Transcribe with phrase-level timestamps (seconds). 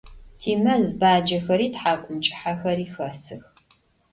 [0.39, 3.43] Timez bacexeri thak'umç'ıhexeri xesıx.